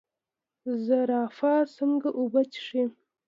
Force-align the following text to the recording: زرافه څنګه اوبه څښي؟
زرافه 0.85 1.53
څنګه 1.75 2.09
اوبه 2.19 2.41
څښي؟ 2.51 2.83